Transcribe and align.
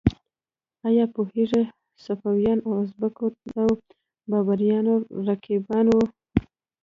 ایا 0.87 1.05
پوهیږئ 1.13 1.65
صفویان 2.03 2.57
د 2.63 2.67
ازبکو 2.79 3.27
او 3.61 3.69
بابریانو 4.29 4.95
رقیبان 5.27 5.85
وو؟ 5.91 6.05